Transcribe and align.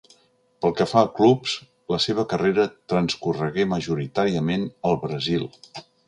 Pel 0.65 0.71
que 0.77 0.85
fa 0.91 1.01
a 1.01 1.09
clubs, 1.17 1.51
la 1.93 1.99
seva 2.05 2.25
carrera 2.31 2.65
transcorregué 2.93 3.65
majoritàriament 3.73 4.65
al 4.91 4.97
Brasil. 5.05 5.45